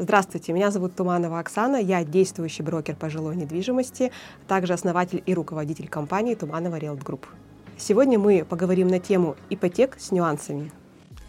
[0.00, 4.12] Здравствуйте, меня зовут Туманова Оксана, я действующий брокер по жилой недвижимости,
[4.46, 7.26] также основатель и руководитель компании Туманова Realt Group.
[7.76, 10.70] Сегодня мы поговорим на тему ипотек с нюансами.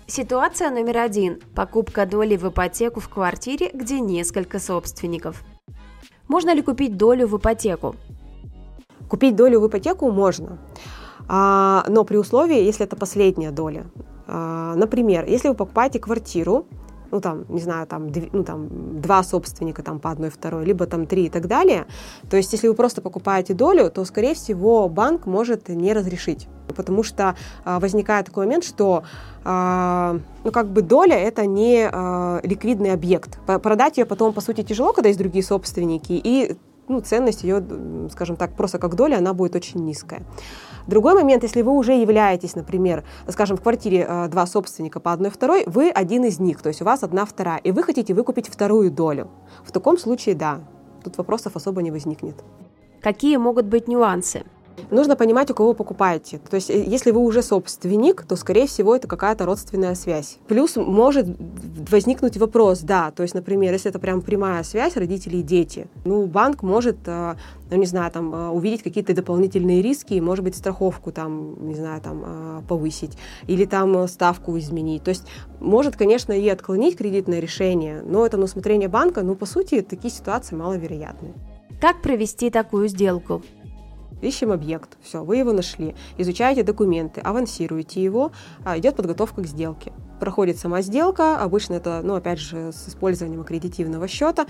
[0.05, 5.43] Ситуация номер один– покупка доли в ипотеку в квартире, где несколько собственников.
[6.27, 7.95] Можно ли купить долю в ипотеку?
[9.09, 10.59] Купить долю в ипотеку можно,
[11.27, 13.85] а, но при условии, если это последняя доля.
[14.27, 16.67] А, например, если вы покупаете квартиру,
[17.11, 18.67] ну там, не знаю, там, ну, там
[19.01, 21.85] два собственника там по одной, второй, либо там три и так далее.
[22.29, 27.03] То есть, если вы просто покупаете долю, то, скорее всего, банк может не разрешить, потому
[27.03, 27.35] что
[27.65, 29.03] а, возникает такой момент, что
[29.43, 33.39] а, ну, как бы доля это не а, ликвидный объект.
[33.45, 37.63] Продать ее потом, по сути, тяжело, когда есть другие собственники, и ну, ценность ее,
[38.11, 40.23] скажем так, просто как доля, она будет очень низкая.
[40.89, 45.29] Другой момент, если вы уже являетесь, например, скажем, в квартире э, два собственника по одной
[45.29, 48.47] второй, вы один из них, то есть у вас одна вторая, и вы хотите выкупить
[48.47, 49.29] вторую долю.
[49.63, 50.61] В таком случае, да,
[51.03, 52.43] тут вопросов особо не возникнет.
[53.01, 54.45] Какие могут быть нюансы?
[54.91, 56.39] Нужно понимать, у кого покупаете.
[56.49, 60.37] То есть, э, если вы уже собственник, то, скорее всего, это какая-то родственная связь.
[60.47, 61.27] Плюс может
[61.89, 66.25] возникнуть вопрос, да, то есть, например, если это прям прямая связь родители и дети, ну,
[66.25, 67.35] банк может, э,
[67.69, 71.75] ну, не знаю, там, э, увидеть какие-то дополнительные риски, и, может быть, страховку там, не
[71.75, 75.03] знаю, там, повысить, или там ставку изменить.
[75.03, 75.25] То есть,
[75.59, 80.13] может, конечно, и отклонить кредитное решение, но это на усмотрение банка, но, по сути, такие
[80.13, 81.33] ситуации маловероятны.
[81.81, 83.41] Как провести такую сделку?
[84.21, 88.31] Ищем объект, все, вы его нашли, изучаете документы, авансируете его,
[88.63, 89.93] а, идет подготовка к сделке.
[90.19, 94.45] Проходит сама сделка, обычно это, ну, опять же, с использованием аккредитивного счета,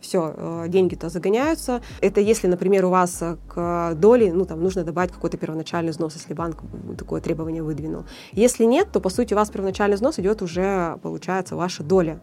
[0.00, 1.82] все, э, деньги-то загоняются.
[2.00, 6.14] Это если, например, у вас э, к доле, ну, там, нужно добавить какой-то первоначальный взнос,
[6.14, 6.62] если банк
[6.96, 8.04] такое требование выдвинул.
[8.32, 12.20] Если нет, то, по сути, у вас первоначальный взнос идет уже, получается, ваша доля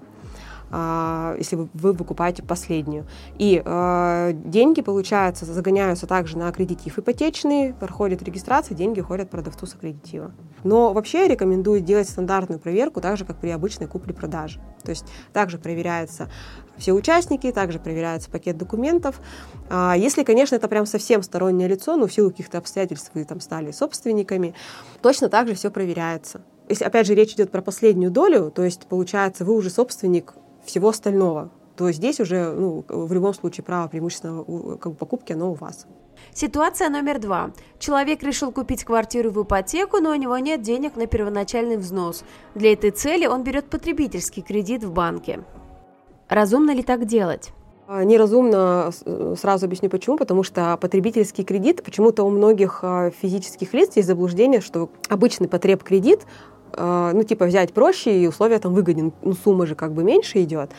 [0.69, 3.05] если вы, выкупаете последнюю.
[3.37, 9.75] И э, деньги, получается, загоняются также на аккредитив ипотечный, проходит регистрация, деньги уходят продавцу с
[9.75, 10.31] аккредитива.
[10.64, 14.59] Но вообще рекомендую делать стандартную проверку, так же, как при обычной купле-продаже.
[14.83, 16.30] То есть также проверяются
[16.77, 19.19] все участники, также проверяется пакет документов.
[19.69, 23.39] А, если, конечно, это прям совсем стороннее лицо, ну, в силу каких-то обстоятельств вы там
[23.39, 24.53] стали собственниками,
[25.02, 26.42] точно так же все проверяется.
[26.69, 30.33] Если, опять же, речь идет про последнюю долю, то есть, получается, вы уже собственник
[30.65, 35.51] всего остального, то здесь уже ну, в любом случае право преимущественного как бы, покупки, оно
[35.51, 35.85] у вас.
[36.33, 37.51] Ситуация номер два.
[37.79, 42.23] Человек решил купить квартиру в ипотеку, но у него нет денег на первоначальный взнос.
[42.55, 45.41] Для этой цели он берет потребительский кредит в банке.
[46.27, 47.51] Разумно ли так делать?
[47.87, 48.91] А, неразумно,
[49.39, 54.59] сразу объясню почему, потому что потребительский кредит, почему-то у многих а, физических лиц есть заблуждение,
[54.59, 59.66] что обычный потреб кредит Э, ну, типа, взять проще, и условия там выгоден, ну, сумма
[59.66, 60.72] же как бы меньше идет.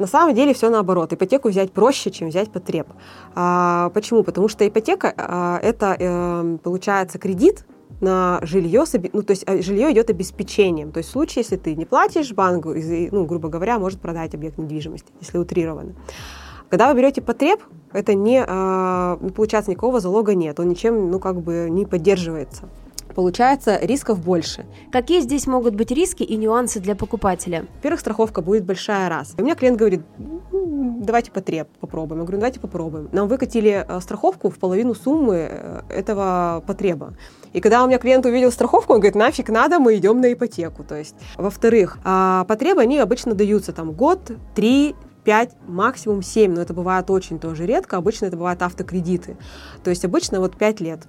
[0.00, 1.12] На самом деле все наоборот.
[1.12, 2.86] Ипотеку взять проще, чем взять потреб.
[3.34, 4.24] А, почему?
[4.24, 7.66] Потому что ипотека а, это э, получается кредит
[8.00, 10.90] на жилье, ну, то есть э, жилье идет обеспечением.
[10.90, 14.56] То есть в случае, если ты не платишь, банк, ну, грубо говоря, может продать объект
[14.56, 15.92] недвижимости, если утрированно.
[16.70, 17.60] Когда вы берете потреб,
[17.92, 18.42] это не,
[19.32, 22.70] получается, никакого залога нет, он ничем, ну, как бы не поддерживается
[23.14, 24.66] получается рисков больше.
[24.92, 27.66] Какие здесь могут быть риски и нюансы для покупателя?
[27.76, 29.34] Во-первых, страховка будет большая раз.
[29.38, 30.02] У меня клиент говорит,
[30.52, 32.20] давайте потреб попробуем.
[32.20, 33.08] Я говорю, давайте попробуем.
[33.12, 37.14] Нам выкатили э, страховку в половину суммы э, этого потреба.
[37.52, 40.84] И когда у меня клиент увидел страховку, он говорит, нафиг надо, мы идем на ипотеку.
[40.84, 44.94] То есть, во-вторых, а, потребы, они обычно даются там год, три,
[45.24, 49.36] 5, максимум 7, но это бывает очень тоже редко, обычно это бывают автокредиты.
[49.84, 51.00] То есть обычно вот 5 лет.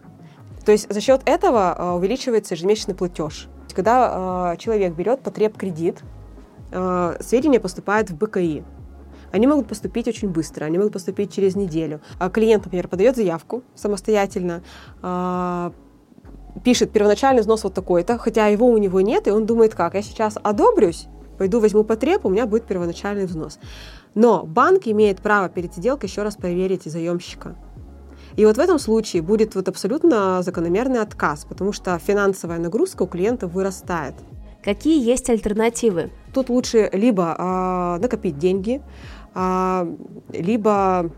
[0.66, 3.47] То есть за счет этого э, увеличивается ежемесячный платеж.
[3.73, 6.01] Когда э, человек берет потреб кредит,
[6.72, 8.63] э, сведения поступают в БКИ.
[9.31, 12.01] Они могут поступить очень быстро, они могут поступить через неделю.
[12.19, 14.61] А клиент, например, подает заявку самостоятельно,
[16.66, 20.01] пишет первоначальный взнос вот такой-то, хотя его у него нет, и он думает, как, я
[20.01, 21.07] сейчас одобрюсь,
[21.38, 23.57] пойду возьму потреб, у меня будет первоначальный взнос.
[24.16, 27.55] Но банк имеет право перед сделкой еще раз проверить заемщика.
[28.35, 33.07] И вот в этом случае будет вот абсолютно закономерный отказ, потому что финансовая нагрузка у
[33.07, 34.16] клиента вырастает.
[34.63, 36.11] Какие есть альтернативы?
[36.33, 38.81] Тут лучше либо э, накопить деньги,
[39.33, 39.95] э,
[40.33, 41.11] либо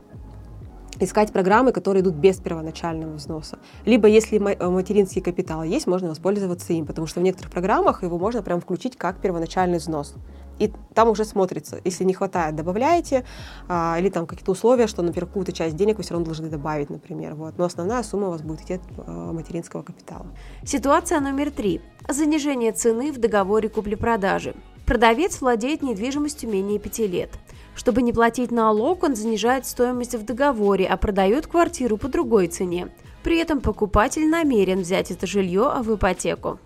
[1.02, 3.60] искать программы, которые идут без первоначального взноса.
[3.86, 8.42] Либо, если материнский капитал есть, можно воспользоваться им, потому что в некоторых программах его можно
[8.42, 10.16] прям включить как первоначальный взнос.
[10.60, 13.26] И там уже смотрится, если не хватает, добавляете,
[13.68, 16.90] а, или там какие-то условия, что, например, какую-то часть денег вы все равно должны добавить,
[16.90, 17.34] например.
[17.34, 17.58] Вот.
[17.58, 20.28] Но основная сумма у вас будет идти от а, материнского капитала.
[20.64, 21.82] Ситуация номер три.
[22.08, 24.54] Занижение цены в договоре купли-продажи.
[24.86, 27.32] Продавец владеет недвижимостью менее пяти лет.
[27.76, 32.90] Чтобы не платить налог, он занижает стоимость в договоре, а продает квартиру по другой цене.
[33.24, 36.60] При этом покупатель намерен взять это жилье в ипотеку.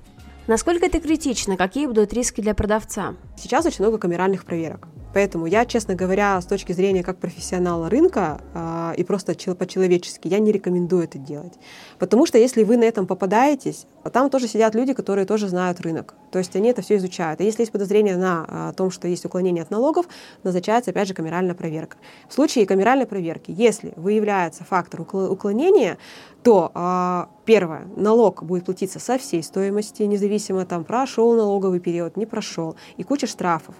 [0.48, 1.57] Насколько это критично?
[1.57, 3.15] Какие будут риски для продавца?
[3.38, 4.88] Сейчас очень много камеральных проверок.
[5.18, 10.38] Поэтому я, честно говоря, с точки зрения как профессионала рынка э, и просто по-человечески, я
[10.38, 11.54] не рекомендую это делать.
[11.98, 16.14] Потому что если вы на этом попадаетесь, там тоже сидят люди, которые тоже знают рынок.
[16.30, 17.42] То есть они это все изучают.
[17.42, 20.06] И если есть подозрение на э, том, что есть уклонение от налогов,
[20.44, 21.98] назначается, опять же, камеральная проверка.
[22.30, 25.98] В случае камеральной проверки, если выявляется фактор уклонения,
[26.44, 32.28] то э, первое, налог будет платиться со всей стоимости, независимо там прошел налоговый период, не
[32.28, 33.74] прошел, и куча штрафов.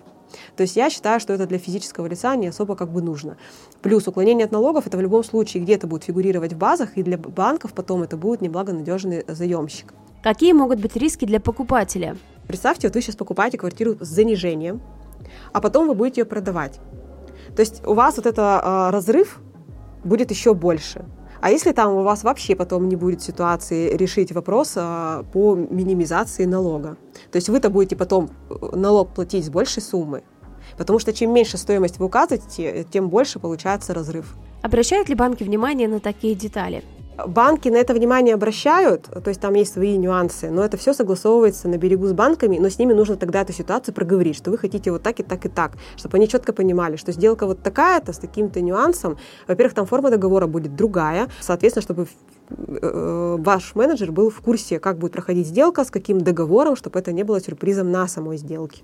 [0.56, 3.38] То есть я считаю, что это для физического лица не особо как бы нужно.
[3.82, 7.18] Плюс уклонение от налогов это в любом случае где-то будет фигурировать в базах, и для
[7.18, 9.94] банков потом это будет неблагонадежный заемщик.
[10.24, 12.18] Какие могут быть риски для покупателя?
[12.48, 14.82] Представьте, вот вы сейчас покупаете квартиру с занижением,
[15.54, 16.80] а потом вы будете ее продавать.
[17.56, 19.40] То есть у вас вот это э, разрыв
[20.04, 21.06] будет еще больше.
[21.42, 26.46] А если там у вас вообще потом не будет ситуации решить вопрос а, по минимизации
[26.46, 26.98] налога?
[27.32, 30.24] То есть вы-то будете потом э, налог платить с большей суммы,
[30.78, 34.36] потому что чем меньше стоимость вы указываете, тем больше получается разрыв.
[34.64, 36.84] Обращают ли банки внимание на такие детали?
[37.26, 41.68] Банки на это внимание обращают, то есть там есть свои нюансы, но это все согласовывается
[41.68, 44.92] на берегу с банками, но с ними нужно тогда эту ситуацию проговорить, что вы хотите
[44.92, 48.20] вот так и так и так, чтобы они четко понимали, что сделка вот такая-то с
[48.20, 49.18] таким-то нюансом.
[49.48, 52.08] Во-первых, там форма договора будет другая, соответственно, чтобы
[52.50, 57.12] э, ваш менеджер был в курсе, как будет проходить сделка, с каким договором, чтобы это
[57.12, 58.84] не было сюрпризом на самой сделке.